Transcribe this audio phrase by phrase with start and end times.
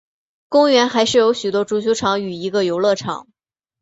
[0.49, 3.27] 公园还设有许多足球场与一个游乐场。